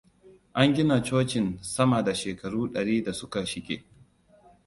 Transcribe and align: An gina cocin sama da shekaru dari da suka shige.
An 0.61 0.69
gina 0.75 1.01
cocin 1.03 1.47
sama 1.75 1.99
da 2.05 2.13
shekaru 2.13 2.71
dari 2.73 3.03
da 3.03 3.13
suka 3.13 3.45
shige. 3.45 3.77